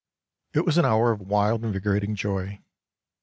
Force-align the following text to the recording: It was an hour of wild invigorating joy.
It 0.55 0.65
was 0.65 0.79
an 0.79 0.85
hour 0.85 1.11
of 1.11 1.21
wild 1.21 1.63
invigorating 1.63 2.15
joy. 2.15 2.63